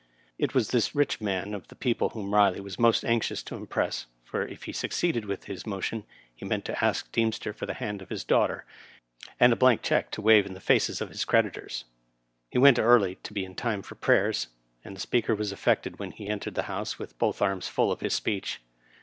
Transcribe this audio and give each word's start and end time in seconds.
It 0.39 0.55
was 0.55 0.71
this 0.71 0.95
rich 0.95 1.21
man 1.21 1.53
of 1.53 1.67
the 1.67 1.75
people 1.75 2.09
whom 2.09 2.33
Riley 2.33 2.59
was 2.59 2.79
most 2.79 3.05
anxious 3.05 3.43
to 3.43 3.55
impress, 3.55 4.07
for 4.23 4.41
if 4.41 4.63
he 4.63 4.71
succeeded 4.73 5.25
with 5.25 5.43
his 5.43 5.67
motion 5.67 6.05
he 6.33 6.43
meant 6.43 6.65
to 6.65 6.83
ask 6.83 7.11
Deemster 7.11 7.53
for 7.53 7.67
the 7.67 7.75
hand 7.75 8.01
of 8.01 8.09
his 8.09 8.23
daughter, 8.23 8.65
and 9.39 9.53
a 9.53 9.55
blank 9.55 9.83
check 9.83 10.09
to 10.09 10.19
wave 10.23 10.47
in 10.47 10.55
the 10.55 10.59
faces 10.59 11.01
of 11.01 11.09
his 11.09 11.23
creditors. 11.23 11.85
He 12.49 12.57
went 12.57 12.79
early 12.79 13.19
to 13.21 13.31
be 13.31 13.45
in 13.45 13.53
time 13.53 13.83
for 13.83 13.93
prayers, 13.93 14.47
and 14.83 14.95
the 14.95 14.99
Speaker 15.01 15.35
was 15.35 15.51
affected 15.51 15.99
when 15.99 16.09
he 16.09 16.27
entered 16.27 16.55
the 16.55 16.63
House 16.63 16.97
with 16.97 17.19
both 17.19 17.39
arms 17.39 17.67
full 17.67 17.91
of 17.91 18.01
his 18.01 18.15
speech. 18.15 18.59